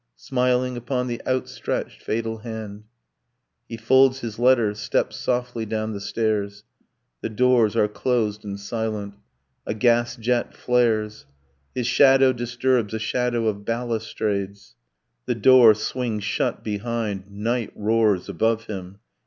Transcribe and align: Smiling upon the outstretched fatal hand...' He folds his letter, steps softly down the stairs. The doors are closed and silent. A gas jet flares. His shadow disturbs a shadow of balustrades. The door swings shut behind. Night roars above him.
Smiling 0.17 0.77
upon 0.77 1.05
the 1.05 1.21
outstretched 1.27 2.01
fatal 2.01 2.39
hand...' 2.39 2.85
He 3.69 3.77
folds 3.77 4.21
his 4.21 4.39
letter, 4.39 4.73
steps 4.73 5.15
softly 5.15 5.63
down 5.63 5.93
the 5.93 6.01
stairs. 6.01 6.63
The 7.21 7.29
doors 7.29 7.75
are 7.75 7.87
closed 7.87 8.43
and 8.43 8.59
silent. 8.59 9.13
A 9.67 9.75
gas 9.75 10.15
jet 10.15 10.55
flares. 10.55 11.27
His 11.75 11.85
shadow 11.85 12.33
disturbs 12.33 12.95
a 12.95 12.99
shadow 12.99 13.45
of 13.45 13.63
balustrades. 13.63 14.75
The 15.27 15.35
door 15.35 15.75
swings 15.75 16.23
shut 16.23 16.63
behind. 16.63 17.29
Night 17.29 17.71
roars 17.75 18.27
above 18.27 18.65
him. 18.65 18.97